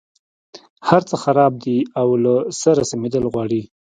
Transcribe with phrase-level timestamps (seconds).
[0.87, 3.61] هرڅه خراب دي او له سره سمېدل غواړي.